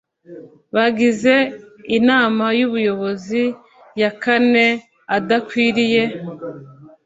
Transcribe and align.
bagize 0.75 1.33
Inama 1.97 2.45
y 2.59 2.61
Ubuyobozi 2.67 3.43
ya 4.01 4.11
kane 4.23 4.65
adakwiriye 5.17 6.03